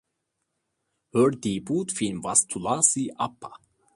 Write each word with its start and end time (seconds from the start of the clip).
Her 1.13 1.29
debut 1.29 1.85
film 1.93 2.21
was 2.21 2.47
Tulasi 2.47 3.09
Apa. 3.19 3.51